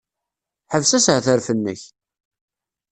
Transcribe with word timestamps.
Ḥbes 0.73 0.91
ashetref-nnek! 0.97 1.81